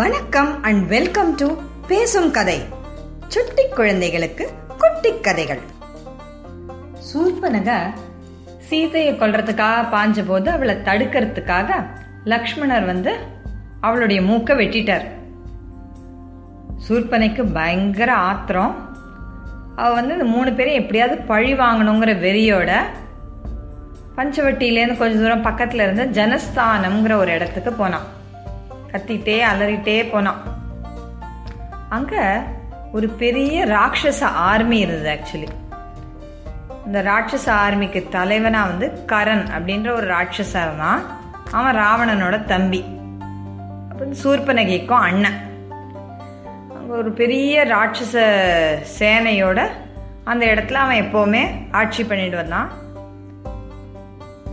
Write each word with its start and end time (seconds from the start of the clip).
வணக்கம் 0.00 0.50
and 0.62 0.82
welcome 0.86 1.30
to 1.34 1.46
பேசும் 1.86 2.28
கதை 2.30 2.56
சுட்டி 3.28 3.64
குழந்தைகளுக்கு 3.74 4.44
குட்டி 4.78 5.10
கதைகள் 5.20 5.62
சூர்பனக 7.08 7.70
சீதையை 8.68 9.12
கொல்றதுக்காக 9.14 9.80
பாஞ்ச 9.90 10.24
போது 10.24 10.48
அவளை 10.50 10.76
தடுக்கிறதுக்காக 10.84 11.78
லக்ஷ்மணர் 12.24 12.86
வந்து 12.86 13.14
அவளுடைய 13.80 14.20
மூக்கை 14.22 14.56
வெட்டிட்டார் 14.56 15.06
சூர்பனைக்கு 16.88 17.44
பயங்கர 17.52 18.12
ஆத்திரம் 18.22 18.76
அவள் 19.76 19.94
வந்து 19.94 20.12
இந்த 20.12 20.28
மூணு 20.30 20.52
பேரும் 20.52 20.80
எப்படியாவது 20.80 21.18
பழி 21.24 21.52
வாங்கணுங்கிற 21.54 22.14
வெறியோட 22.20 22.70
பஞ்சவட்டியிலேருந்து 24.16 24.96
கொஞ்சம் 24.96 25.22
தூரம் 25.22 25.42
பக்கத்தில் 25.42 25.80
இருந்து 25.80 26.06
ஜனஸ்தானம்ங்கிற 26.20 27.14
ஒரு 27.16 27.32
இடத்துக்கு 27.32 27.72
போனான் 27.72 28.08
கத்திட்டே 28.92 29.36
அலறிட்டே 29.46 29.96
போனான் 30.10 30.40
அங்கே 31.90 32.24
ஒரு 32.92 33.08
பெரிய 33.18 33.64
ராட்சச 33.66 34.20
ஆர்மி 34.44 34.78
இருந்தது 34.78 35.10
ஆக்சுவலி 35.10 35.48
இந்த 36.86 37.00
ராட்சச 37.02 37.46
ஆர்மிக்கு 37.58 38.00
தலைவனாக 38.08 38.70
வந்து 38.70 38.86
கரண் 39.06 39.44
அப்படின்ற 39.48 39.88
ஒரு 39.92 40.06
ராட்சசா 40.06 40.62
தான் 40.76 41.02
அவன் 41.52 41.76
ராவணனோட 41.76 42.36
தம்பி 42.46 42.80
அப்புறம் 43.90 44.18
சூர்பனகிக்கும் 44.22 45.04
அண்ணன் 45.06 45.38
அங்க 46.76 46.92
ஒரு 46.96 47.12
பெரிய 47.12 47.64
ராட்சச 47.66 48.14
சேனையோட 48.98 49.60
அந்த 50.24 50.44
இடத்துல 50.46 50.80
அவன் 50.80 51.02
எப்போவுமே 51.02 51.42
ஆட்சி 51.72 52.02
பண்ணிட்டு 52.04 52.36
வந்தான் 52.36 52.68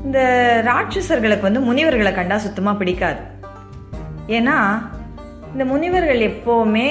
இந்த 0.04 0.20
ராட்சசர்களுக்கு 0.66 1.48
வந்து 1.48 1.62
முனிவர்களை 1.62 2.12
கண்டா 2.14 2.38
சுத்தமாக 2.40 2.80
பிடிக்காது 2.80 3.22
ஏன்னா 4.28 4.58
இந்த 5.52 5.64
முனிவர்கள் 5.66 6.22
எப்போவுமே 6.30 6.88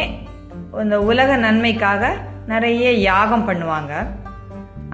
இந்த 0.83 0.97
உலக 1.03 1.31
நன்மைக்காக 1.37 2.13
நிறைய 2.47 2.87
யாகம் 3.03 3.47
பண்ணுவாங்க 3.49 3.93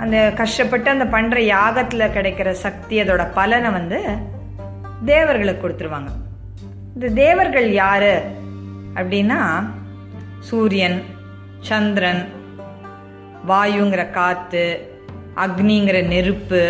அந்த 0.00 0.16
கஷ்டப்பட்டு 0.36 0.88
அந்த 0.90 1.06
பண்ணுற 1.06 1.38
யாகத்தில் 1.46 2.12
கிடைக்கிற 2.12 2.50
சக்தி 2.58 2.96
அதோட 3.02 3.22
பலனை 3.32 3.70
வந்து 3.70 3.98
தேவர்களுக்கு 5.04 5.62
கொடுத்துருவாங்க 5.62 6.10
இந்த 6.94 7.08
தேவர்கள் 7.14 7.68
யார் 7.72 8.12
அப்படின்னா 8.94 9.40
சூரியன் 10.40 10.98
சந்திரன் 11.60 12.22
வாயுங்கிற 13.46 14.02
காற்று 14.10 14.64
அக்னிங்கிற 15.36 15.98
நெருப்பு 16.06 16.62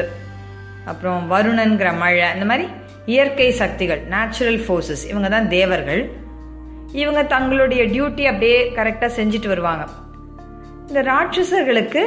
அப்புறம் 0.85 1.23
வருணன்கிற 1.33 1.89
மழை 1.99 2.27
இந்த 2.35 2.45
மாதிரி 2.45 2.67
இயற்கை 3.09 3.49
சக்திகள் 3.53 4.03
நேச்சுரல் 4.09 4.61
ஃபோர்ஸஸ் 4.65 5.05
இவங்க 5.09 5.29
தான் 5.29 5.49
தேவர்கள் 5.49 6.03
இவங்க 6.93 7.21
தங்களுடைய 7.27 7.83
டியூட்டி 7.85 8.25
அப்படியே 8.27 8.59
கரெக்டாக 8.75 9.11
செஞ்சுட்டு 9.17 9.49
வருவாங்க 9.49 9.85
இந்த 10.89 11.03
ராட்சசர்களுக்கு 11.03 12.03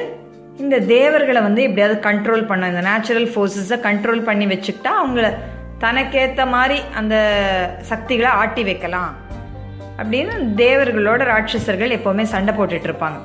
இந்த 0.59 0.75
தேவர்களை 0.89 1.39
வந்து 1.41 1.61
எப்படியாவது 1.63 1.97
கண்ட்ரோல் 1.99 2.47
பண்ண 2.47 2.67
இந்த 2.67 2.81
நேச்சுரல் 2.81 3.29
ஃபோர்ஸஸை 3.31 3.77
கண்ட்ரோல் 3.79 4.21
பண்ணி 4.23 4.45
வச்சுக்கிட்டா 4.45 4.91
அவங்கள 5.01 5.27
தனக்கேற்ற 5.77 6.41
மாதிரி 6.47 6.77
அந்த 6.95 7.15
சக்திகளை 7.81 8.31
ஆட்டி 8.33 8.63
வைக்கலாம் 8.63 9.11
அப்படின்னு 9.97 10.35
தேவர்களோட 10.57 11.23
ராட்சசர்கள் 11.25 11.95
எப்போவுமே 11.97 12.25
சண்டை 12.25 12.53
போட்டுட்டு 12.53 12.89
இருப்பாங்க 12.89 13.19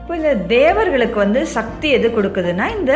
இப்போ 0.02 0.14
இந்த 0.16 0.32
தேவர்களுக்கு 0.48 1.18
வந்து 1.18 1.40
சக்தி 1.48 1.88
எது 1.88 2.08
கொடுக்குதுன்னா 2.08 2.66
இந்த 2.76 2.94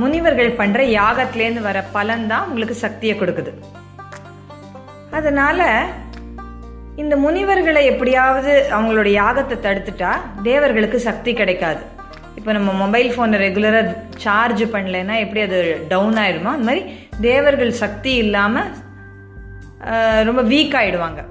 முனிவர்கள் 0.00 0.56
பண்ணுற 0.58 0.80
யாகத்துலேருந்து 0.92 1.62
வர 1.62 1.78
பலன் 1.92 2.26
தான் 2.26 2.46
உங்களுக்கு 2.46 2.76
சக்தியை 2.76 3.14
கொடுக்குது 3.18 3.52
அதனால் 5.10 5.66
இந்த 6.96 7.14
முனிவர்களை 7.16 7.82
எப்படியாவது 7.84 8.52
அவங்களோட 8.72 9.08
யாகத்தை 9.14 9.56
தடுத்துட்டா 9.58 10.10
தேவர்களுக்கு 10.42 10.98
சக்தி 11.00 11.32
கிடைக்காது 11.32 11.82
இப்போ 12.38 12.50
நம்ம 12.52 12.70
மொபைல் 12.74 13.10
ஃபோனை 13.12 13.38
ரெகுலராக 13.38 13.92
சார்ஜ் 14.16 14.64
பண்ணலைன்னா 14.72 15.14
எப்படி 15.20 15.40
அது 15.40 15.58
டவுன் 15.88 16.18
ஆகிடுமோ 16.22 16.52
அந்த 16.52 16.66
மாதிரி 16.68 16.82
தேவர்கள் 17.20 17.72
சக்தி 17.74 18.12
இல்லாமல் 18.16 18.70
ரொம்ப 20.24 20.42
வீக் 20.42 20.76
ஆயிடுவாங்க 20.76 21.22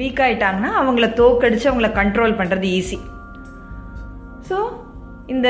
வீக் 0.00 0.20
ஆயிட்டாங்கன்னா 0.20 0.72
அவங்கள 0.80 1.06
தோக்கடிச்சு 1.14 1.70
அவங்கள 1.70 1.90
கண்ட்ரோல் 1.92 2.38
பண்ணுறது 2.40 2.68
ஈஸி 2.78 2.98
ஸோ 4.48 4.58
இந்த 5.26 5.48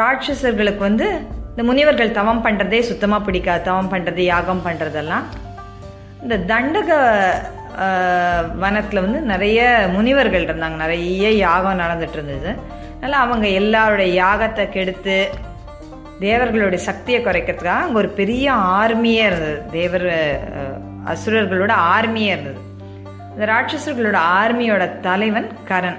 ராட்சசர்களுக்கு 0.00 0.82
வந்து 0.82 1.06
இந்த 1.50 1.62
முனிவர்கள் 1.62 2.10
தவம் 2.10 2.44
பண்ணுறதே 2.44 2.80
சுத்தமாக 2.80 3.24
பிடிக்காது 3.24 3.62
தவம் 3.62 3.92
பண்ணுறது 3.92 4.22
யாகம் 4.24 4.64
பண்ணுறதெல்லாம் 4.66 5.26
இந்த 6.22 6.36
தண்டக 6.46 6.90
வனத்தில் 8.58 9.02
வந்து 9.02 9.20
நிறைய 9.22 9.60
முனிவர்கள் 9.92 10.46
இருந்தாங்க 10.46 10.76
நிறைய 10.76 11.30
யாகம் 11.38 11.80
நடந்துட்டு 11.80 12.18
இருந்தது 12.18 12.50
அதனால் 12.94 13.24
அவங்க 13.24 13.46
எல்லாருடைய 13.54 14.10
யாகத்தை 14.14 14.64
கெடுத்து 14.68 15.16
தேவர்களுடைய 16.20 16.80
சக்தியை 16.84 17.18
குறைக்கிறதுக்காக 17.20 17.82
அங்கே 17.82 17.98
ஒரு 17.98 18.10
பெரிய 18.10 18.46
ஆர்மியே 18.76 19.24
இருந்தது 19.26 19.58
தேவர் 19.70 20.08
அசுரர்களோட 21.06 21.72
ஆர்மியே 21.92 22.30
இருந்தது 22.32 22.62
இந்த 23.30 23.46
ராட்சசர்களோட 23.46 24.18
ஆர்மியோட 24.36 24.84
தலைவன் 25.00 25.48
கரண் 25.68 25.98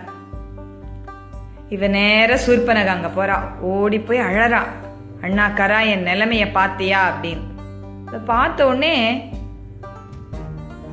இவ 1.69 1.87
நேர 1.93 2.31
சூர்பனக 2.43 2.91
அங்க 2.91 3.09
போறா 3.15 3.37
ஓடி 3.69 3.97
போய் 3.99 4.27
அழறா 4.27 4.61
அண்ணாக்காரா 5.21 5.79
என் 5.85 6.07
நிலைமைய 6.07 6.45
பாத்தியா 6.51 6.99
அப்படின்னு 7.09 7.45
பார்த்த 8.27 8.67
உடனே 8.67 8.93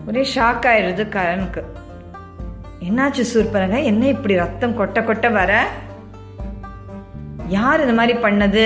ஒரே 0.06 0.22
ஷாக் 0.34 0.66
ஆயிடுது 0.70 1.04
கரனுக்கு 1.08 1.62
என்னாச்சு 2.80 3.22
சூர்பனக 3.30 3.76
என்ன 3.82 4.02
இப்படி 4.06 4.34
ரத்தம் 4.36 4.76
கொட்ட 4.78 5.00
கொட்ட 5.04 5.26
வர 5.30 5.52
யார் 7.48 7.82
இந்த 7.82 7.94
மாதிரி 7.94 8.14
பண்ணது 8.18 8.64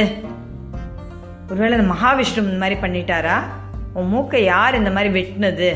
ஒருவேளை 1.49 1.75
இந்த 1.79 1.89
மகாவிஷ்ணு 1.93 2.45
இந்த 2.45 2.61
மாதிரி 2.61 2.77
பண்ணிட்டாரா 2.81 3.37
உன் 3.93 4.11
மூக்கை 4.11 4.41
யார் 4.45 4.75
இந்த 4.75 4.91
மாதிரி 4.91 5.11
வெட்டினது 5.15 5.71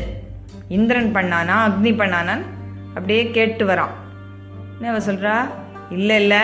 இந்திரன் 0.69 1.11
பண்ணானா 1.15 1.55
அக்னி 1.63 1.91
பண்ணானான்னு 1.93 2.45
அப்படியே 2.93 3.23
கேட்டு 3.31 3.65
வரான் 3.65 3.93
என்ன 4.73 4.91
அவ 4.91 5.01
சொல்கிறா 5.05 5.35
இல்லை 5.89 6.15
இல்லை 6.15 6.37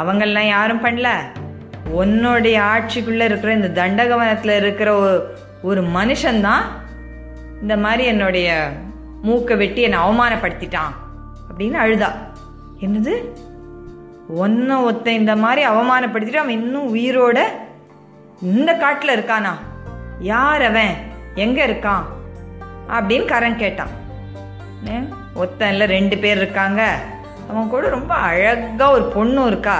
அவங்கெல்லாம் 0.00 0.46
யாரும் 0.46 0.84
பண்ணல 0.84 1.08
உன்னுடைய 1.90 2.60
ஆட்சிக்குள்ளே 2.60 3.24
இருக்கிற 3.24 3.54
இந்த 3.54 3.86
தண்டகவனத்தில் 3.86 4.56
இருக்கிற 4.56 5.18
ஒரு 5.62 5.82
மனுஷன்தான் 5.82 6.62
இந்த 7.60 7.76
மாதிரி 7.76 8.04
என்னுடைய 8.04 8.70
மூக்கை 9.22 9.56
வெட்டி 9.56 9.80
என்னை 9.80 9.98
அவமானப்படுத்திட்டான் 9.98 10.92
அப்படின்னு 11.48 11.76
அழுதா 11.76 12.12
என்னது 12.80 13.14
ஒன்ன 14.36 14.82
ஒத்த 14.82 15.10
இந்த 15.10 15.36
மாதிரி 15.36 15.68
அவமானப்படுத்திட்டு 15.68 16.36
அவன் 16.36 16.50
இன்னும் 16.50 16.94
உயிரோட 16.94 17.38
இந்த 18.42 18.74
காட்டில் 18.74 19.20
இருக்கானா 19.20 19.52
யார் 20.18 20.62
அவன் 20.62 20.94
எங்கே 21.34 21.66
இருக்கான் 21.66 22.04
அப்படின்னு 22.88 23.26
கரண் 23.26 23.56
கேட்டான் 23.56 23.98
இல்லை 25.60 25.86
ரெண்டு 25.86 26.18
பேர் 26.18 26.36
இருக்காங்க 26.36 26.98
அவன் 27.50 27.70
கூட 27.70 27.86
ரொம்ப 27.88 28.12
அழகாக 28.26 28.90
ஒரு 28.90 29.04
பொண்ணும் 29.14 29.46
இருக்கா 29.46 29.78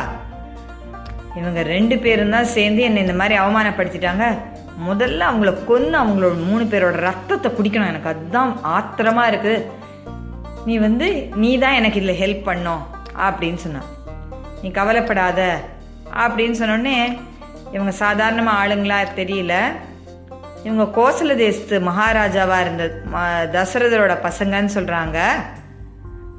இவங்க 1.37 1.61
ரெண்டு 1.69 1.97
பேரும் 1.99 2.35
தான் 2.37 2.53
சேர்ந்து 2.53 2.81
என்னை 2.83 3.03
இந்த 3.03 3.15
மாதிரி 3.15 3.35
அவமானப்படுத்திட்டாங்க 3.41 4.25
முதல்ல 4.87 5.27
அவங்கள 5.29 5.51
கொன்று 5.65 5.95
அவங்களோட 5.99 6.35
மூணு 6.47 6.65
பேரோட 6.65 6.97
ரத்தத்தை 7.01 7.49
குடிக்கணும் 7.51 7.91
எனக்கு 7.91 8.11
அதுதான் 8.13 8.53
ஆத்திரமாக 8.71 9.31
இருக்குது 9.33 9.59
நீ 10.67 10.75
வந்து 10.79 11.09
நீ 11.37 11.51
தான் 11.59 11.77
எனக்கு 11.77 12.01
இதில் 12.01 12.21
ஹெல்ப் 12.21 12.43
பண்ணும் 12.45 12.83
அப்படின்னு 13.27 13.61
சொன்னான் 13.61 13.91
நீ 14.63 14.71
கவலைப்படாத 14.71 15.41
அப்படின்னு 16.17 16.59
சொன்னோடனே 16.61 16.97
இவங்க 17.73 17.93
சாதாரணமாக 17.99 18.61
ஆளுங்களா 18.61 18.99
தெரியல 19.17 19.55
இவங்க 20.65 20.85
கோசல 20.97 21.35
தேசத்து 21.37 21.77
மகாராஜாவாக 21.85 22.65
இருந்த 22.65 22.85
தசரதரோட 23.53 24.15
பசங்கன்னு 24.25 24.73
சொல்கிறாங்க 24.75 25.19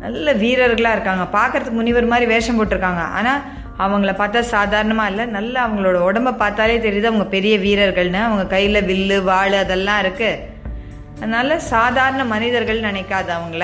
நல்ல 0.01 0.33
வீரர்களாக 0.33 0.95
இருக்காங்க 0.95 1.25
பார்க்குறதுக்கு 1.33 1.79
முனிவர் 1.79 2.11
மாதிரி 2.11 2.25
வேஷம் 2.25 2.59
போட்டிருக்காங்க 2.59 3.03
ஆனால் 3.11 3.41
அவங்கள 3.77 4.11
பார்த்தா 4.13 4.39
சாதாரணமாக 4.49 5.11
இல்லை 5.11 5.25
நல்லா 5.29 5.59
அவங்களோட 5.65 5.97
உடம்பை 6.01 6.33
பார்த்தாலே 6.33 6.77
தெரியுது 6.79 7.09
அவங்க 7.11 7.27
பெரிய 7.27 7.55
வீரர்கள்னு 7.57 8.21
அவங்க 8.25 8.45
கையில் 8.47 8.85
வில்லு 8.85 9.17
வாள் 9.23 9.55
அதெல்லாம் 9.55 10.01
இருக்குது 10.03 10.39
அதனால் 11.15 11.63
சாதாரண 11.67 12.21
மனிதர்கள் 12.25 12.85
நினைக்காது 12.85 13.31
அவங்கள 13.31 13.64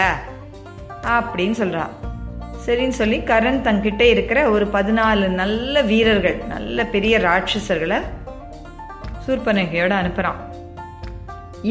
அப்படின்னு 1.13 1.57
சொல்கிறா 1.57 1.85
சரின்னு 2.65 2.97
சொல்லி 2.97 3.17
கரண் 3.23 3.61
தன்கிட்ட 3.61 4.03
இருக்கிற 4.09 4.39
ஒரு 4.49 4.65
பதினாலு 4.73 5.27
நல்ல 5.35 5.81
வீரர்கள் 5.83 6.37
நல்ல 6.47 6.85
பெரிய 6.85 7.17
ராட்சசர்களை 7.19 7.99
சூர்பனகையோடு 9.25 9.95
அனுப்புகிறான் 9.97 10.41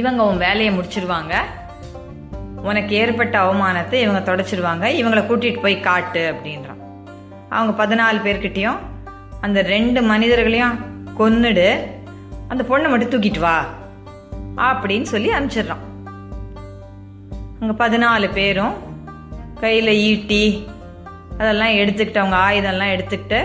இவங்க 0.00 0.21
உன் 0.25 0.39
வேலையை 0.39 0.71
முடிச்சிருவாங்க 0.73 1.35
உனக்கு 2.67 2.93
ஏற்பட்ட 2.97 3.37
அவமானத்தை 3.39 3.97
இவங்க 3.97 4.21
தொடச்சிடுவாங்க 4.21 4.87
இவங்களை 4.99 5.23
கூட்டிகிட்டு 5.25 5.61
போய் 5.61 5.77
காட்டு 5.81 6.23
அப்படின்றான் 6.33 6.81
அவங்க 7.51 7.73
பதினாலு 7.83 8.19
பேர்கிட்டையும் 8.25 8.81
அந்த 9.41 9.59
ரெண்டு 9.69 10.01
மனிதர்களையும் 10.03 10.79
கொன்னுடு 11.19 11.69
அந்த 12.49 12.63
பொண்ணை 12.69 12.89
மட்டும் 12.91 13.13
தூக்கிட்டு 13.13 13.39
வா 13.39 13.57
அப்படின்னு 14.69 15.07
சொல்லி 15.07 15.31
அனுப்பிச்சிடுறான் 15.33 15.85
அங்கே 17.61 17.75
பதினாலு 17.79 18.27
பேரும் 18.31 18.75
கையில் 19.61 19.99
ஈட்டி 20.07 20.43
அதெல்லாம் 21.39 21.77
எடுத்துக்கிட்டு 21.77 22.23
அவங்க 22.23 22.37
ஆயுதம்லாம் 22.39 22.95
எடுத்துக்கிட்டு 22.95 23.41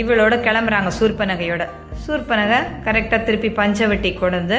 இவளோட 0.00 0.34
கிளம்புறாங்க 0.40 0.90
சூர்பனகையோட 0.98 1.64
சூர்பனகை 2.06 2.58
கரெக்டாக 2.84 3.20
திருப்பி 3.24 3.50
பஞ்சவட்டி 3.50 4.10
கொண்டு 4.14 4.58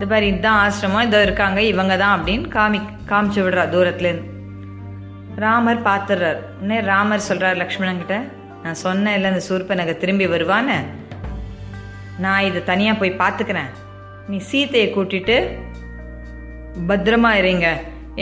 இது 0.00 0.06
மாதிரி 0.06 0.26
இதுதான் 0.26 0.58
ஆசிரமம் 0.58 1.06
இதோ 1.06 1.20
இருக்காங்க 1.22 1.60
இவங்க 1.68 1.94
தான் 1.96 2.12
அப்படின்னு 2.16 2.48
காமி 2.48 2.80
காமிச்சு 3.08 3.40
விடுறா 3.42 3.62
தூரத்துலேருந்து 3.70 4.26
ராமர் 5.38 5.80
பார்த்துடுறார் 5.86 6.38
உடனே 6.52 6.78
ராமர் 6.86 7.24
சொல்கிறார் 7.26 7.58
லக்ஷ்மணங்கிட்ட 7.58 8.16
நான் 8.62 8.78
சொன்னேன் 8.82 9.16
இல்லை 9.16 9.28
அந்த 9.30 9.42
சூர்பனக 9.48 9.92
திரும்பி 9.98 10.26
வருவான்னு 10.26 10.76
நான் 12.18 12.46
இதை 12.48 12.60
தனியாக 12.62 13.00
போய் 13.00 13.20
பார்த்துக்கிறேன் 13.20 13.70
நீ 14.28 14.38
சீத்தையை 14.48 14.88
கூட்டிட்டு 14.90 15.36
பத்திரமா 16.88 17.32
இருங்க 17.40 17.68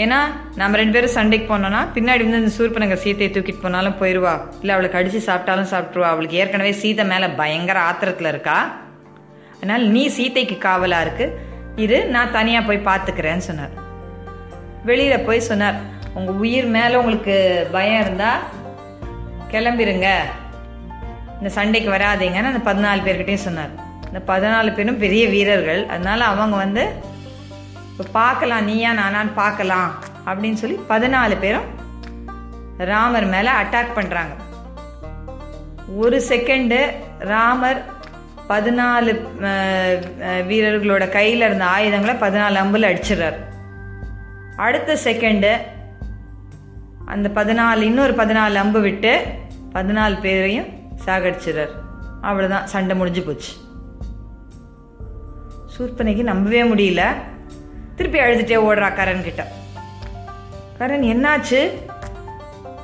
ஏன்னா 0.03 0.19
நம்ம 0.57 0.77
ரெண்டு 0.77 0.97
பேரும் 0.97 1.17
சண்டைக்கு 1.17 1.47
போனோம்னா 1.47 1.81
பின்னாடி 1.95 2.25
வந்து 2.25 2.43
இந்த 2.43 2.55
சூர்பனங்க 2.57 2.97
சீத்தையை 3.05 3.31
தூக்கிட்டு 3.33 3.63
போனாலும் 3.63 3.99
போயிடுவா 4.01 4.35
இல்லை 4.61 4.73
அவளுக்கு 4.75 4.99
அடித்து 4.99 5.21
சாப்பிட்டாலும் 5.29 5.71
சாப்பிட்ருவா 5.71 6.09
அவளுக்கு 6.13 6.41
ஏற்கனவே 6.43 6.73
சீதை 6.81 7.07
மேலே 7.07 7.29
பயங்கர 7.39 7.81
ஆத்திரத்தில் 7.83 8.33
இருக்கா 8.33 8.59
அதனால் 9.55 9.85
நீ 9.91 10.03
சீத்தைக்கு 10.17 10.57
காவலாக 10.59 11.07
இருக்குது 11.07 11.45
இரு 11.77 11.99
நான் 12.07 12.33
தனியாக 12.33 12.67
போய் 12.67 12.87
பார்த்துக்கிறேன்னு 12.87 13.47
சொன்னார் 13.47 13.75
வெளியில் 14.85 15.25
போய் 15.25 15.49
சொன்னார் 15.49 15.79
உங்கள் 16.15 16.39
உயிர் 16.43 16.69
மேலே 16.69 16.95
உங்களுக்கு 16.95 17.35
பயம் 17.73 18.01
இருந்தால் 18.01 18.45
கிளம்பிடுங்க 19.51 20.09
இந்த 21.39 21.51
சண்டைக்கு 21.57 21.91
வராதிங்கன்னு 21.91 22.53
அந்த 22.53 22.63
பதினாலு 22.65 23.01
பேர்கிட்டையும் 23.07 23.47
சொன்னார் 23.47 23.73
இந்த 24.09 24.21
பதினாலு 24.27 24.71
பேரும் 24.73 24.99
பெரிய 24.99 25.25
வீரர்கள் 25.29 25.83
அதனால் 25.87 26.31
அவங்க 26.31 26.57
வந்து 26.57 26.85
இப்போ 27.91 28.05
பார்க்கலாம் 28.13 28.67
நீயா 28.67 28.91
நானான்னு 28.93 29.33
பார்க்கலாம் 29.35 29.91
அப்படின்னு 30.27 30.61
சொல்லி 30.61 30.79
பதினாலு 30.89 31.37
பேரும் 31.39 31.69
ராமர் 32.87 33.27
மேலே 33.27 33.53
அட்டாக் 33.55 33.97
பண்ணுறாங்க 33.97 34.35
ஒரு 35.99 36.19
செகண்டு 36.29 36.79
ராமர் 37.29 37.81
பதினாலு 38.49 39.13
வீரர்களோட 40.47 41.05
கையில் 41.09 41.47
இருந்த 41.47 41.65
ஆயுதங்களை 41.67 42.15
பதினாலு 42.17 42.57
அம்புல 42.57 42.91
அடிச்சிடுறார் 42.91 43.39
அடுத்த 44.57 44.97
செகண்டு 45.05 45.53
அந்த 47.07 47.29
பதினாலு 47.35 47.83
இன்னொரு 47.83 48.13
பதினாலு 48.13 48.57
அம்பு 48.57 48.81
விட்டு 48.81 49.13
பதினாலு 49.75 50.17
பேரையும் 50.21 50.69
சாகடிச்சிடுறார் 51.07 51.75
அவ்வளோதான் 52.23 52.69
சண்டை 52.69 52.95
முடிஞ்சு 52.97 53.23
போச்சு 53.23 53.53
சூர்பனைக்கு 55.75 56.23
நம்பவே 56.23 56.63
முடியல 56.65 57.03
திருப்பி 57.97 58.19
அழுதுட்டே 58.19 58.59
ஓடுறா 58.69 58.89
கரண் 58.95 59.27
கிட்ட 59.27 59.43
கரண் 60.79 61.05
என்னாச்சு 61.13 61.61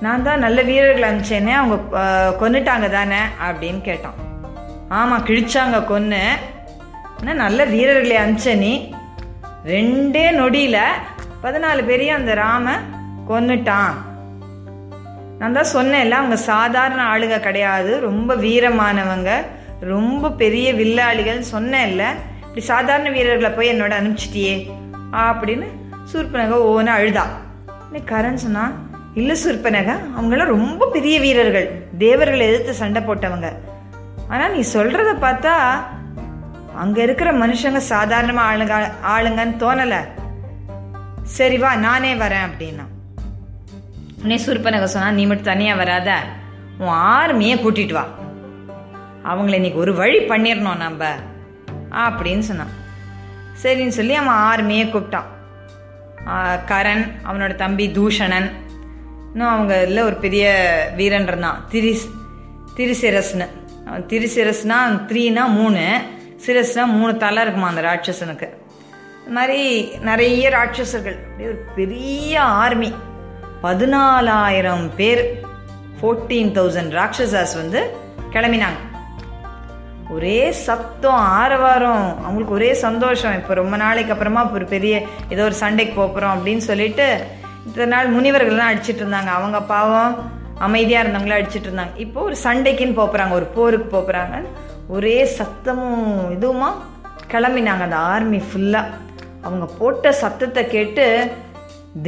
நான் 0.01 0.23
தான் 0.23 0.45
நல்ல 0.45 0.59
வீரர்கள் 0.63 1.09
அனுப்பிச்சேனே 1.09 1.55
அவங்க 1.55 1.77
கொண்டுட்டாங்க 2.41 2.87
தானே 2.91 3.23
அப்படின்னு 3.41 3.81
கேட்டான் 3.81 4.19
ஆமாம் 4.93 5.27
கிழிச்சாங்க 5.27 5.79
கொன்று 5.85 6.23
ஆனால் 7.15 7.41
நல்ல 7.43 7.65
வீரர்களை 7.65 8.17
அஞ்சனி 8.19 8.73
ரெண்டே 9.71 10.25
நொடியில் 10.33 10.81
பதினாலு 11.43 11.83
பேரையும் 11.85 12.19
அந்த 12.19 12.33
ராம 12.35 12.75
கொன்னுட்டான் 13.29 13.95
நான் 15.39 15.57
தான் 15.59 15.73
சொன்னேன்ல 15.75 16.19
அவங்க 16.19 16.37
சாதாரண 16.47 17.01
ஆளுக 17.05 17.39
கிடையாது 17.39 17.93
ரொம்ப 18.01 18.35
வீரமானவங்க 18.37 19.31
ரொம்ப 19.87 20.31
பெரிய 20.35 20.67
வில்லாளிகள் 20.73 21.41
சொன்னேன்ல 21.53 22.03
இப்படி 22.43 22.63
சாதாரண 22.67 23.11
வீரர்களை 23.11 23.51
போய் 23.51 23.73
என்னோட 23.73 23.93
அனுப்பிச்சிட்டியே 24.01 24.55
அப்படின்னு 25.23 25.69
சூர்பனக 26.13 26.59
ஓன 26.71 26.93
அழுதா 26.95 27.25
கரண் 28.09 28.43
சொன்னா 28.43 28.65
இல்லை 29.15 29.35
சூர்பனக 29.43 29.91
அவங்களாம் 30.15 30.55
ரொம்ப 30.55 30.89
பெரிய 30.93 31.17
வீரர்கள் 31.21 31.67
தேவர்களை 31.99 32.45
எதிர்த்து 32.47 32.75
சண்டை 32.75 33.01
போட்டவங்க 33.03 33.49
ஆனால் 34.33 34.55
நீ 34.55 34.61
சொல்கிறத 34.75 35.11
பார்த்தா 35.23 35.55
அங்கே 36.75 37.01
இருக்கிற 37.03 37.31
மனுஷங்க 37.35 37.81
சாதாரணமாக 37.89 38.51
ஆளுங்க 38.51 38.77
ஆளுங்கன்னு 39.07 39.61
தோணலை 39.61 40.01
சரி 41.33 41.57
வா 41.57 41.71
நானே 41.79 42.13
வரேன் 42.15 42.47
அப்படின்னா 42.47 42.87
உன்னே 44.23 44.39
சுருப்பனக 44.39 44.87
சொன்னா 44.87 45.11
நீ 45.11 45.25
மட்டும் 45.27 45.51
தனியாக 45.53 45.81
வராத 45.81 46.11
உன் 46.79 46.97
ஆர்மியை 47.15 47.57
கூட்டிட்டு 47.59 47.95
வா 47.95 48.05
அவங்கள 49.25 49.57
இன்னைக்கு 49.57 49.79
ஒரு 49.79 49.93
வழி 49.95 50.21
பண்ணிடணும் 50.25 50.83
நம்ம 50.83 51.03
அப்படின்னு 52.03 52.45
சொன்னான் 52.45 52.73
சரின்னு 53.63 53.97
சொல்லி 53.97 54.15
அவன் 54.15 54.43
ஆர்மியை 54.49 54.87
கூப்பிட்டான் 54.87 55.29
கரண் 56.67 57.05
அவனோட 57.27 57.53
தம்பி 57.57 57.87
தூஷணன் 57.91 58.49
இன்னும் 59.33 59.53
அவங்க 59.53 59.75
இல்லை 59.83 60.03
ஒரு 60.05 60.17
பெரிய 60.17 60.47
வீரன் 60.97 61.27
இருந்தான் 61.27 61.61
திரிஸ் 61.69 62.07
திருசிரஸ்னு 62.77 63.47
திருசிரஸ்னா 64.09 64.79
த்ரீனா 65.09 65.45
மூணு 65.57 65.83
சிரஸ்னா 66.45 66.85
மூணு 66.93 67.13
தலை 67.17 67.43
இருக்குமா 67.43 67.71
அந்த 67.71 67.83
ராட்சசனுக்கு 67.83 68.49
இது 69.23 69.33
மாதிரி 69.35 69.59
நிறைய 70.03 70.45
ராட்சசர்கள் 70.51 71.19
அப்படியே 71.21 71.49
ஒரு 71.49 71.61
பெரிய 71.77 72.33
ஆர்மி 72.63 72.91
பதினாலாயிரம் 73.67 74.87
பேர் 74.97 75.23
ஃபோர்டீன் 75.99 76.51
தௌசண்ட் 76.57 76.97
ராட்சசாஸ் 76.99 77.55
வந்து 77.57 77.81
கிளம்பினாங்க 78.33 78.81
ஒரே 80.11 80.39
சத்தம் 80.65 81.23
ஆரவாரம் 81.37 82.07
அவங்களுக்கு 82.23 82.55
ஒரே 82.55 82.71
சந்தோஷம் 82.81 83.37
இப்போ 83.37 83.53
ரொம்ப 83.55 83.77
நாளைக்கு 83.77 84.13
அப்புறமா 84.15 84.43
ஒரு 84.53 84.67
பெரிய 84.67 84.95
ஏதோ 85.29 85.45
ஒரு 85.45 85.57
சண்டைக்கு 85.57 85.95
போகிறோம் 85.95 86.35
அப்படின்னு 86.37 86.65
சொல்லிட்டு 86.67 87.07
இத்தனை 87.67 87.87
நாள் 87.95 88.15
முனிவர்கள்லாம் 88.15 88.71
அடிச்சிட்டு 88.71 89.03
இருந்தாங்க 89.03 89.33
அவங்க 89.33 89.59
பாவம் 89.69 90.15
அமைதியாக 90.59 91.03
இருந்தவங்கள 91.03 91.37
அடிச்சுட்டு 91.37 91.69
இருந்தாங்க 91.69 91.97
இப்போ 91.97 92.21
ஒரு 92.21 92.37
சண்டைக்குன்னு 92.45 92.99
போகிறாங்க 92.99 93.33
ஒரு 93.33 93.47
போருக்கு 93.55 93.89
போகிறாங்க 93.97 94.37
ஒரே 94.89 95.19
சத்தமும் 95.39 96.05
இதுவுமா 96.31 96.71
கிளம்பினாங்க 97.31 97.83
அந்த 97.83 97.97
ஆர்மி 97.97 98.41
ஃபுல்லாக 98.49 99.01
அவங்க 99.43 99.67
போட்ட 99.79 100.13
சத்தத்தை 100.13 100.63
கேட்டு 100.67 101.05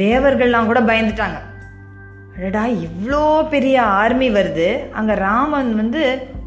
தேவர்கள்லாம் 0.00 0.65
கூட 0.65 0.79
பயந்துட்டாங்க 0.81 1.39
அடடா 2.35 2.63
இவ்வளோ 2.85 3.25
பெரிய 3.49 3.77
ஆர்மி 3.95 4.27
வருது 4.29 4.69
அங்கே 4.91 5.13
ராமன் 5.17 5.69
வந்து 5.75 6.03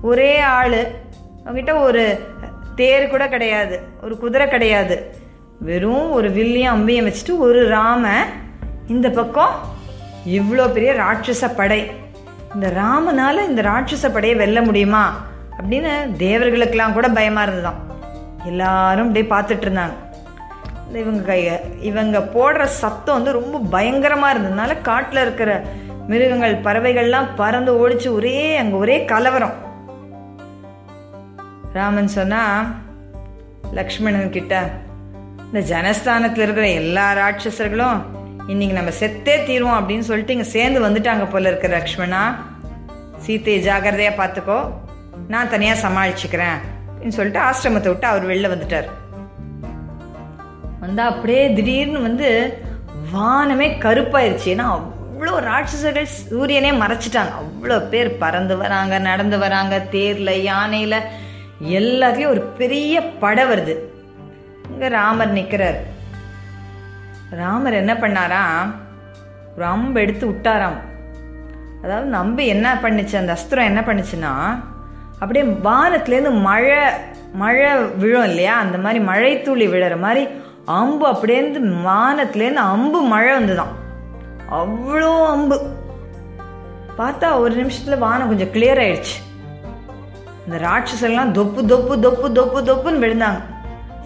ஒரே 0.02 0.32
ஆள் 0.40 0.80
அவங்ககிட்ட 1.44 1.74
ஒரு 1.80 2.02
தேர் 2.74 3.10
கூட 3.10 3.28
கிடையாது 3.28 3.76
ஒரு 4.02 4.14
குதிரை 4.18 4.46
கிடையாது 4.48 4.96
வெறும் 5.60 6.10
ஒரு 6.10 6.28
வில்லையும் 6.30 6.74
அம்பியம் 6.74 7.08
வச்சுட்டு 7.08 7.36
ஒரு 7.38 7.60
ராம 7.68 8.04
இந்த 8.86 9.08
பக்கம் 9.10 9.54
இவ்வளோ 10.34 10.64
பெரிய 10.72 10.92
ராட்சச 10.94 11.48
படை 11.54 11.80
இந்த 12.54 12.66
ராமனால் 12.76 13.46
இந்த 13.46 13.62
ராட்சச 13.62 14.06
படையை 14.10 14.36
வெல்ல 14.36 14.58
முடியுமா 14.62 15.04
அப்படின்னு 15.58 15.92
தேவர்களுக்கெல்லாம் 16.16 16.92
கூட 16.92 17.08
பயமாக 17.08 17.46
இருந்ததாம் 17.46 17.80
எல்லாரும் 18.44 19.06
அப்படியே 19.06 19.26
பார்த்துட்டு 19.30 19.66
இருந்தாங்க 19.66 19.96
இவங்க 20.94 21.22
கைய 21.22 21.48
இவங்க 21.80 22.18
போடுற 22.34 22.64
சத்தம் 22.64 23.16
வந்து 23.16 23.32
ரொம்ப 23.32 23.58
பயங்கரமாக 23.70 24.32
இருந்ததுனால 24.34 24.80
காட்டில் 24.80 25.22
இருக்கிற 25.22 25.50
மிருகங்கள் 26.08 26.62
பறவைகள்லாம் 26.62 27.32
பறந்து 27.36 27.72
ஓடிச்சு 27.78 28.08
ஒரே 28.10 28.36
அங்கே 28.56 28.76
ஒரே 28.76 29.04
கலவரம் 29.04 29.56
ராமன் 31.72 32.14
சொன்னா 32.14 32.42
லக்ஷ்மணன் 33.72 34.30
கிட்ட 34.30 34.54
இந்த 35.44 35.60
ஜனஸ்தானத்தில் 35.68 36.44
இருக்கிற 36.44 36.68
எல்லா 36.74 37.06
ராட்சசர்களும் 37.12 37.98
இன்னைக்கு 38.48 38.76
நம்ம 38.76 38.92
செத்தே 38.98 39.34
தீருவோம் 39.46 39.78
அப்படின்னு 39.78 40.04
சொல்லிட்டு 40.06 40.34
இங்கே 40.34 40.48
சேர்ந்து 40.52 40.78
வந்துட்டாங்க 40.80 41.24
போல 41.30 41.50
இருக்க 41.50 41.68
லக்ஷ்மணா 41.68 42.20
சீத்தையை 43.24 43.58
ஜாகிரதையா 43.64 44.12
பார்த்துக்கோ 44.16 44.58
நான் 45.28 45.50
தனியாக 45.50 45.82
சமாளிச்சுக்கிறேன் 45.82 46.58
அப்படின்னு 46.86 47.16
சொல்லிட்டு 47.16 47.40
ஆசிரமத்தை 47.40 47.90
விட்டு 47.90 48.06
அவர் 48.06 48.24
வெளில 48.26 48.50
வந்துட்டார் 48.50 48.88
வந்து 50.80 51.02
அப்படியே 51.02 51.42
திடீர்னு 51.54 52.00
வந்து 52.00 52.28
வானமே 53.12 53.68
கருப்பாயிருச்சு 53.78 54.48
ஏன்னா 54.54 54.66
அவ்வளோ 54.76 55.34
ராட்சசர்கள் 55.46 56.08
சூரியனே 56.18 56.72
மறைச்சிட்டாங்க 56.78 57.34
அவ்வளோ 57.40 57.78
பேர் 57.88 58.10
பறந்து 58.18 58.56
வராங்க 58.56 58.98
நடந்து 59.02 59.38
வராங்க 59.38 59.76
தேரில் 59.90 60.34
யானையில் 60.44 60.98
எல்லாத்துலேயும் 61.78 62.32
ஒரு 62.32 62.42
பெரிய 62.58 62.94
படம் 63.20 63.50
வருது 63.50 63.74
இங்கே 64.68 64.88
ராமர் 64.90 65.36
நிற்கிறார் 65.36 65.78
ராமர் 67.36 67.74
என்ன 67.74 67.94
பண்ணாரா 67.94 68.42
ஒரு 69.54 69.64
அம்பு 69.64 69.98
எடுத்து 70.00 70.24
விட்டாராம் 70.26 70.78
அதாவது 71.82 72.06
நம்பி 72.08 72.44
என்ன 72.46 72.68
பண்ணுச்சு 72.82 73.14
அந்த 73.16 73.32
அஸ்திரம் 73.32 73.68
என்ன 73.70 73.80
பண்ணுச்சுன்னா 73.80 74.32
அப்படியே 75.20 75.44
வானத்துலேருந்து 75.62 76.32
மழை 76.40 76.78
மழை 77.34 77.68
விழும் 77.96 78.22
இல்லையா 78.22 78.54
அந்த 78.58 78.76
மாதிரி 78.78 79.00
மழை 79.04 79.32
தூளி 79.42 79.66
விழுற 79.68 79.96
மாதிரி 79.98 80.22
அம்பு 80.72 81.04
அப்படியேந்து 81.12 81.60
வானத்துலேருந்து 81.84 82.64
அம்பு 82.68 83.00
மழை 83.08 83.30
வந்துதான் 83.38 83.74
அவ்வளோ 84.50 85.12
அம்பு 85.26 85.56
பார்த்தா 86.98 87.28
ஒரு 87.40 87.54
நிமிஷத்தில் 87.54 87.98
வானம் 87.98 88.28
கொஞ்சம் 88.28 88.52
கிளியர் 88.52 88.82
ஆயிடுச்சு 88.82 89.16
அந்த 90.44 90.58
ராட்சசெல்லாம் 90.58 91.32
தொப்பு 91.32 91.60
தொப்பு 91.66 91.94
தொப்பு 92.00 92.32
தொப்பு 92.32 92.60
தொப்புன்னு 92.62 93.02
விழுந்தாங்க 93.04 93.40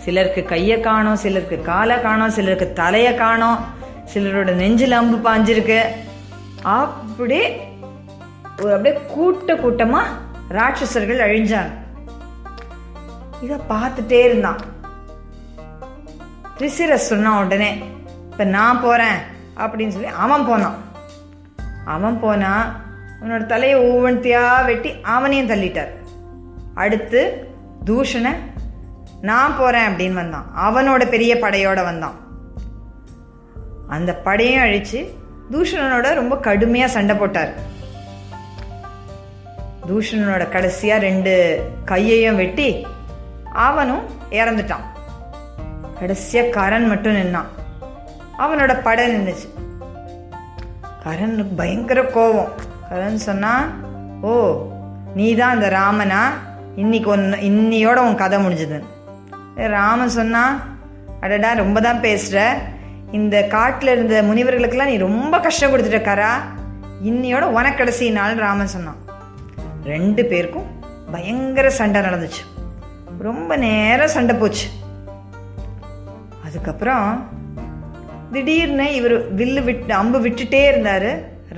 சிலருக்கு 0.04 0.42
கையை 0.44 0.80
காணும் 0.80 1.16
சிலருக்கு 1.16 1.62
காலை 1.62 1.96
காணும் 2.00 2.30
சிலருக்கு 2.30 2.72
தலையை 2.72 3.14
காணும் 3.14 3.58
சிலரோட 4.14 4.52
நெஞ்சில் 4.54 4.92
அம்பு 4.92 5.18
பாஞ்சிருக்கு 5.30 5.80
ஒரு 8.62 8.72
அப்படியே 8.72 8.94
கூட்ட 9.14 9.54
கூட்டமாக 9.54 10.14
ராட்சசர்கள் 10.50 11.24
அழிஞ்சாங்க 11.26 11.72
இதை 13.42 13.56
பார்த்துட்டே 13.68 14.20
இருந்தான் 14.24 14.60
ரிசிரஸ் 16.60 17.08
சொன்னான் 17.08 17.40
உடனே 17.46 17.70
இப்போ 18.30 18.44
நான் 18.44 18.80
போகிறேன் 18.80 19.18
அப்படின்னு 19.56 19.88
சொல்லி 19.88 20.12
அவன் 20.16 20.46
போனான் 20.46 20.78
அவன் 21.84 22.18
போனா 22.18 22.52
அவனோட 23.20 23.42
தலையை 23.46 23.76
ஒவ்வொன்றியாக 23.80 24.66
வெட்டி 24.66 24.90
அவனையும் 25.02 25.50
தள்ளிட்டார் 25.50 25.92
அடுத்து 26.74 27.20
தூஷணை 27.84 28.32
நான் 29.22 29.56
போகிறேன் 29.58 29.88
அப்படின்னு 29.88 30.20
வந்தான் 30.20 30.46
அவனோட 30.58 31.02
பெரிய 31.08 31.32
படையோட 31.36 31.80
வந்தான் 31.84 32.16
அந்த 33.88 34.10
படையும் 34.16 34.62
அழித்து 34.62 35.00
தூஷணனோட 35.52 36.08
ரொம்ப 36.14 36.34
கடுமையாக 36.38 36.94
சண்டை 36.94 37.14
போட்டார் 37.16 37.52
தூஷணனோட 39.88 40.44
கடைசியாக 40.48 41.04
ரெண்டு 41.04 41.32
கையையும் 41.84 42.36
வெட்டி 42.36 42.68
அவனும் 43.62 44.04
இறந்துட்டான் 44.30 44.86
கடைசியாக 45.98 46.54
கரண் 46.56 46.86
மட்டும் 46.86 47.14
நின்னான் 47.14 47.50
அவனோட 48.38 48.72
படை 48.82 49.04
நின்றுச்சு 49.06 49.48
கரனுக்கு 51.04 51.54
பயங்கர 51.54 52.00
கோபம் 52.08 52.50
கரன் 52.90 53.20
சொன்னால் 53.20 53.66
ஓ 54.22 54.32
நீ 55.14 55.34
தான் 55.34 55.54
அந்த 55.54 55.68
ராமனா 55.68 56.22
இன்னைக்கு 56.76 57.08
ஒன்று 57.10 57.38
இன்னையோட 57.42 57.98
உன் 57.98 58.14
கதை 58.14 58.38
முடிஞ்சதுன்னு 58.38 58.90
ராமன் 59.72 60.08
சொன்னான் 60.08 60.54
அடடா 61.20 61.50
ரொம்ப 61.54 61.80
தான் 61.80 62.00
பேசுகிற 62.00 62.38
இந்த 63.10 63.36
காட்டில் 63.46 63.92
இருந்த 63.92 64.22
முனிவர்களுக்கெல்லாம் 64.22 64.90
நீ 64.90 64.96
ரொம்ப 64.98 65.38
கஷ்டம் 65.38 65.72
கொடுத்துட்ட 65.72 66.00
கரா 66.02 66.30
இன்னையோட 67.02 67.44
உனக்கு 67.50 67.78
கடைசி 67.78 68.10
நாள் 68.10 68.34
ராமன் 68.36 68.66
சொன்னான் 68.66 69.00
ரெண்டு 69.84 70.24
பேருக்கும் 70.24 70.68
பயங்கர 71.12 71.70
சண்டை 71.70 72.00
நடந்துச்சு 72.02 72.42
ரொம்ப 73.20 73.56
நேரம் 73.56 74.08
சண்டை 74.08 74.34
போச்சு 74.36 74.66
அதுக்கப்புறம் 76.44 77.06
திடீர்னு 78.32 78.94
இவர் 78.94 79.16
வில்லு 79.34 79.62
விட்டு 79.62 79.94
அம்பு 79.94 80.18
விட்டுட்டே 80.20 80.62
இருந்தார் 80.68 81.10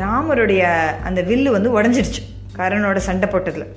ராமருடைய 0.00 0.62
அந்த 1.04 1.20
வில்லு 1.22 1.50
வந்து 1.50 1.70
உடஞ்சிருச்சு 1.80 2.22
கரனோட 2.56 2.96
சண்டை 2.96 3.28
போட்டதில் 3.28 3.68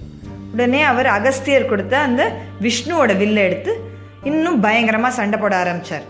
உடனே 0.53 0.81
அவர் 0.83 1.07
அகஸ்தியர் 1.07 1.69
கொடுத்த 1.69 1.95
அந்த 2.00 2.21
விஷ்ணுவோட 2.62 3.17
வில்லை 3.17 3.41
எடுத்து 3.43 3.71
இன்னும் 4.24 4.59
பயங்கரமாக 4.59 5.13
சண்டை 5.13 5.38
போட 5.39 5.55
ஆரம்பிச்சார் 5.57 6.05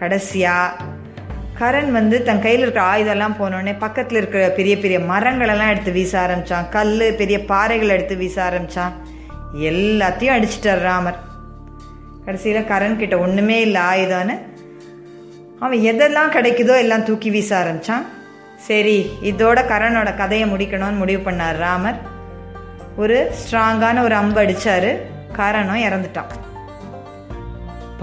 கடைசியாக 0.00 0.92
கரண் 1.60 1.90
வந்து 1.90 2.16
தன் 2.22 2.40
கையில் 2.40 2.62
இருக்கிற 2.62 2.84
ஆயுதம்லாம் 2.84 3.36
போனோடனே 3.38 3.72
பக்கத்தில் 3.78 4.18
இருக்கிற 4.20 4.48
பெரிய 4.48 4.74
பெரிய 4.76 4.98
மரங்களெல்லாம் 5.00 5.70
எடுத்து 5.70 5.92
வீச 5.92 6.12
ஆரம்பித்தான் 6.20 6.66
கல் 6.68 6.94
பெரிய 7.16 7.38
பாறைகள் 7.44 7.88
எடுத்து 7.88 8.16
வீச 8.16 8.42
ஆரம்பித்தான் 8.44 8.94
எல்லாத்தையும் 9.68 10.34
அடிச்சிட்டார் 10.36 10.82
ராமர் 10.82 11.20
கடைசியில் 12.24 12.68
கரண் 12.68 12.98
கிட்ட 12.98 13.16
ஒன்றுமே 13.18 13.58
இல்லை 13.60 13.82
ஆயுதம்னு 13.82 14.36
அவன் 15.60 15.84
எதெல்லாம் 15.84 16.34
கிடைக்குதோ 16.34 16.76
எல்லாம் 16.76 17.04
தூக்கி 17.04 17.30
வீச 17.30 17.50
ஆரம்பித்தான் 17.56 18.06
சரி 18.66 18.98
இதோட 19.22 19.58
கரனோட 19.66 20.16
கதையை 20.16 20.48
முடிக்கணும்னு 20.48 20.98
முடிவு 20.98 21.22
பண்ணார் 21.22 21.56
ராமர் 21.56 22.00
ஒரு 22.96 23.18
ஸ்ட்ராங்கான 23.40 24.02
ஒரு 24.02 24.14
அம்பு 24.14 24.40
அடித்தார் 24.40 24.90
கரணம் 25.32 25.84
இறந்துட்டான் 25.86 26.32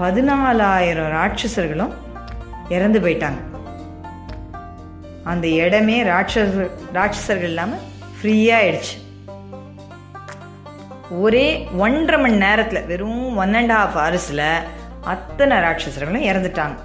பதினாலாயிரம் 0.00 1.10
ராட்சசர்களும் 1.12 1.94
இறந்து 2.68 2.98
போயிட்டாங்க 3.00 3.40
அந்த 5.24 5.46
இடமே 5.58 5.96
ராட்சச 6.02 6.44
ராட்சசர்கள் 6.92 7.50
இல்லாமல் 7.50 7.82
ஃப்ரீயாக 8.16 8.60
ஆயிடுச்சு 8.60 8.96
ஒரே 11.18 11.46
ஒன்றரை 11.78 12.18
மணி 12.20 12.36
நேரத்தில் 12.36 12.86
வெறும் 12.86 13.36
ஒன் 13.36 13.54
அண்ட் 13.54 13.74
ஹாஃப் 13.76 13.98
ஹவர்ஸில் 13.98 14.46
அத்தனை 15.06 15.56
ராட்சசர்களும் 15.56 16.28
இறந்துட்டாங்க 16.28 16.78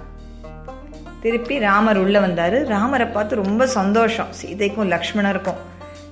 திருப்பி 1.22 1.54
ராமர் 1.58 1.96
உள்ளே 1.96 2.20
வந்தார் 2.20 2.58
ராமரை 2.66 3.06
பார்த்து 3.06 3.42
ரொம்ப 3.42 3.62
சந்தோஷம் 3.70 4.32
சீதைக்கும் 4.32 4.90
லக்ஷ்மணருக்கும் 4.90 5.60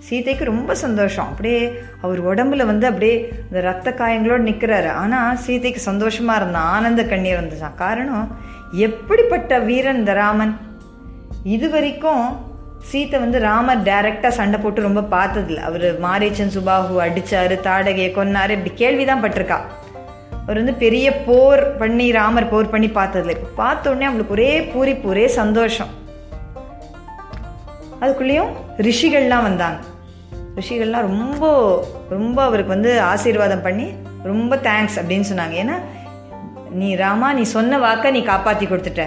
சீதைக்கு 0.06 0.45
ரொம்ப 0.45 0.73
சந்தோஷம் 0.80 1.28
அப்படியே 1.28 1.61
அவர் 2.00 2.21
உடம்புல 2.28 2.64
வந்து 2.64 2.87
அப்படியே 2.87 3.14
இந்த 3.42 3.61
ரத்த 3.61 3.90
காயங்களோடு 3.99 4.49
நிற்கிறாரு 4.49 4.90
ஆனால் 4.95 5.38
சீதைக்கு 5.45 5.80
சந்தோஷமாக 5.83 6.40
இருந்தான் 6.40 6.71
ஆனந்த 6.73 7.04
கண்ணீர் 7.04 7.40
வந்துச்சான் 7.40 7.80
காரணம் 7.80 8.26
எப்படிப்பட்ட 8.80 9.59
வீரன் 9.61 9.99
இந்த 9.99 10.14
ராமன் 10.14 10.54
இது 11.49 11.66
வரைக்கும் 11.71 12.25
சீத்தை 12.87 13.18
வந்து 13.21 13.38
ராமர் 13.40 13.83
டைரெக்டாக 13.83 14.33
சண்டை 14.35 14.59
போட்டு 14.61 14.80
ரொம்ப 14.83 15.02
பார்த்ததில்ல 15.11 15.62
அவர் 15.62 15.87
மாரியச்சன் 16.00 16.54
சுபாஹு 16.54 16.97
அடித்தார் 17.00 17.54
தாடகையை 17.61 18.11
கொன்னார் 18.12 18.54
இப்படி 18.56 18.73
கேள்வி 18.75 19.04
தான் 19.04 19.23
பட்டிருக்கா 19.23 19.59
அவர் 20.40 20.61
வந்து 20.61 20.75
பெரிய 20.76 21.06
போர் 21.25 21.62
பண்ணி 21.78 22.06
ராமர் 22.12 22.50
போர் 22.50 22.71
பண்ணி 22.71 22.90
பார்த்ததில்ல 22.92 23.37
இப்போ 23.37 23.50
பார்த்தோடனே 23.56 24.09
அவளுக்கு 24.09 24.37
ஒரே 24.37 24.52
பூரிப்பு 24.73 25.06
ஒரே 25.06 25.26
சந்தோஷம் 25.37 25.92
அதுக்குள்ளேயும் 28.00 28.52
ரிஷிகள்லாம் 28.80 29.47
வந்தாங்க 29.47 29.80
ரிஷிகள்லாம் 30.56 31.06
ரொம்ப 31.09 31.45
ரொம்ப 32.09 32.38
அவருக்கு 32.45 32.75
வந்து 32.75 32.90
ஆசீர்வாதம் 33.04 33.64
பண்ணி 33.66 33.87
ரொம்ப 34.25 34.56
தேங்க்ஸ் 34.66 34.99
அப்படின்னு 35.00 35.28
சொன்னாங்க 35.30 35.56
ஏன்னா 35.56 35.76
நீ 36.73 36.88
ராமா 36.95 37.28
நீ 37.33 37.42
சொன்ன 37.50 37.78
வாக்கை 37.78 38.11
நீ 38.11 38.21
காப்பாற்றி 38.23 38.66
கொடுத்துட்ட 38.66 39.04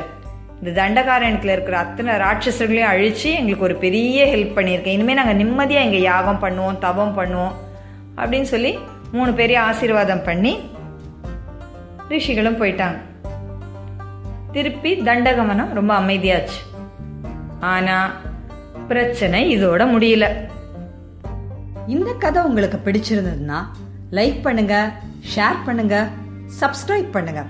இந்த 0.59 0.71
தண்டகாரணத்தில் 0.71 1.53
இருக்கிற 1.53 1.75
அத்தனை 1.77 2.13
ராட்சஸர்களையும் 2.17 2.91
அழித்து 2.91 3.29
எங்களுக்கு 3.31 3.67
ஒரு 3.67 3.75
பெரிய 3.75 4.25
ஹெல்ப் 4.25 4.55
பண்ணியிருக்கேன் 4.57 4.95
இனிமேல் 4.95 5.19
நாங்கள் 5.21 5.35
நிம்மதியாக 5.35 5.85
எங்கள் 5.85 6.07
யாகம் 6.07 6.41
பண்ணுவோம் 6.41 6.79
தவம் 6.79 7.15
பண்ணுவோம் 7.17 7.55
அப்படின்னு 8.17 8.49
சொல்லி 8.49 8.71
மூணு 9.11 9.31
பேரையும் 9.33 9.65
ஆசீர்வாதம் 9.65 10.25
பண்ணி 10.25 10.53
ரிஷிகளும் 12.09 12.59
போயிட்டாங்க 12.59 12.97
திருப்பி 14.51 14.91
தண்டகமனம் 15.03 15.73
ரொம்ப 15.73 15.91
அமைதியாச்சு 15.95 16.59
ஆனால் 17.65 18.13
பிரச்சனை 18.87 19.41
இதோட 19.55 19.83
முடியல 19.91 20.27
இந்த 21.89 22.09
கதை 22.15 22.39
உங்களுக்கு 22.41 22.77
பிடிச்சிருந்ததுன்னா 22.77 23.59
லைக் 24.11 24.39
பண்ணுங்க 24.43 24.75
ஷேர் 25.33 25.59
பண்ணுங்க 25.65 25.95
சப்ஸ்கிரைப் 26.59 27.09
பண்ணுங்க 27.11 27.41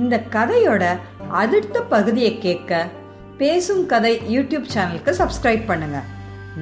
இந்த 0.00 0.14
கதையோட 0.32 0.84
அடுத்த 1.32 1.76
பகுதியை 1.90 2.32
கேட்க 2.38 2.72
பேசும் 3.38 3.84
கதை 3.86 4.14
யூடியூப் 4.28 4.72
சேனலுக்கு 4.74 5.12
சப்ஸ்கிரைப் 5.12 5.64
பண்ணுங்க 5.66 6.00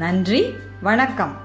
நன்றி 0.00 0.42
வணக்கம் 0.82 1.34